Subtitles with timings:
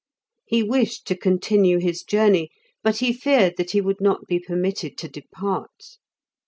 [0.47, 2.49] He wished to continue his journey,
[2.83, 5.99] but he feared that he would not be permitted to depart.